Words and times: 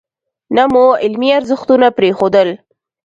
نه 0.55 0.63
مو 0.71 0.85
علمي 1.03 1.29
ارزښتونه 1.39 1.87
پرېښودل. 1.97 2.49